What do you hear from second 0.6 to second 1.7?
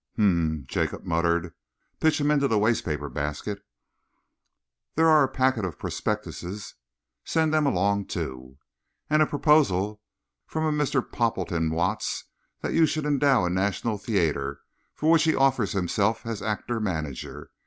Jacob muttered.